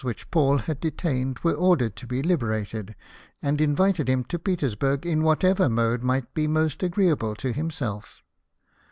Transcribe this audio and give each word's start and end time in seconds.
250 0.03 0.09
which 0.17 0.31
Paul 0.31 0.57
had 0.65 0.79
detained 0.79 1.37
were 1.43 1.53
ordered 1.53 1.95
to 1.97 2.07
be 2.07 2.23
Hberated, 2.23 2.95
and 3.39 3.61
invited 3.61 4.09
him 4.09 4.23
to 4.23 4.39
Petersburg 4.39 5.05
in 5.05 5.21
whatever 5.21 5.69
mode 5.69 6.01
might 6.01 6.33
be 6.33 6.47
most 6.47 6.81
agreeable 6.81 7.35
to 7.35 7.53
himself. 7.53 8.23